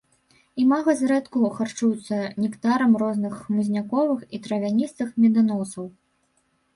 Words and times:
Імага 0.61 0.93
зрэдку 1.01 1.49
харчуюцца 1.57 2.17
нектарам 2.43 2.95
розных 3.03 3.33
хмызняковых 3.41 4.21
і 4.39 4.39
травяністых 4.47 5.13
меданосаў. 5.25 5.85